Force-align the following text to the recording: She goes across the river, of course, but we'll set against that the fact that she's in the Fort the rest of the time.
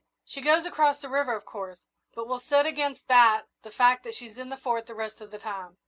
She 0.25 0.41
goes 0.41 0.65
across 0.65 0.97
the 0.97 1.09
river, 1.09 1.35
of 1.35 1.45
course, 1.45 1.81
but 2.15 2.27
we'll 2.27 2.39
set 2.39 2.65
against 2.65 3.07
that 3.07 3.43
the 3.61 3.69
fact 3.69 4.03
that 4.03 4.15
she's 4.15 4.35
in 4.35 4.49
the 4.49 4.57
Fort 4.57 4.87
the 4.87 4.95
rest 4.95 5.21
of 5.21 5.29
the 5.29 5.37
time. 5.37 5.77